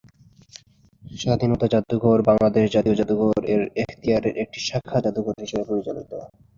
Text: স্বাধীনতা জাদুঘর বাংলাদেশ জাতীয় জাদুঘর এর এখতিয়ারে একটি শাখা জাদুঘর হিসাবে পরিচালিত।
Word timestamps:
স্বাধীনতা 1.03 1.65
জাদুঘর 1.73 2.19
বাংলাদেশ 2.29 2.65
জাতীয় 2.75 2.95
জাদুঘর 2.99 3.41
এর 3.53 3.61
এখতিয়ারে 3.81 4.29
একটি 4.43 4.59
শাখা 4.67 4.97
জাদুঘর 5.05 5.35
হিসাবে 5.43 5.65
পরিচালিত। 5.69 6.11